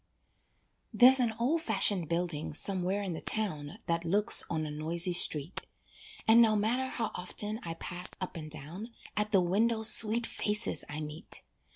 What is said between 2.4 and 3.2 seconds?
somewhere in